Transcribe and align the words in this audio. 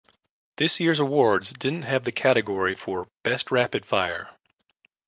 This 0.55 0.79
year's 0.79 0.99
awards 0.99 1.51
didn't 1.53 1.83
have 1.83 2.05
the 2.05 2.11
category 2.11 2.73
for 2.73 3.07
'Best 3.21 3.51
Rapid-Fire'. 3.51 4.29